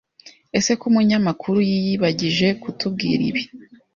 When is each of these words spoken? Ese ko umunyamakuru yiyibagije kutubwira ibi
Ese 0.57 0.71
ko 0.79 0.83
umunyamakuru 0.91 1.57
yiyibagije 1.69 2.47
kutubwira 2.61 3.21
ibi 3.29 3.43